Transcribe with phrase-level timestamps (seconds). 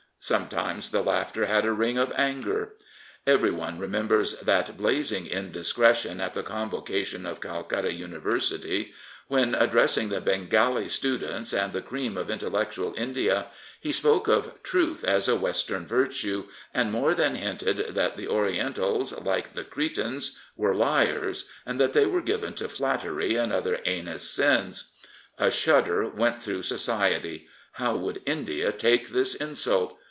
[0.23, 2.73] Sometimes the laughter had a ring of anger.
[3.25, 8.93] Every one remembers that blazing indiscretion at the Con vocation of Calcutta University,
[9.29, 13.47] when, addressing the Bengali students and the cream of intellectual India,
[13.79, 19.19] he spoke of truth as a Western virtue, and more than hinted that the Orientals,
[19.21, 24.29] like the Cretans, were liars, and that they were given to flattery, and other heinous
[24.29, 24.91] sins.
[25.39, 27.47] A shudder went through society.
[27.73, 29.97] How would India take this insult?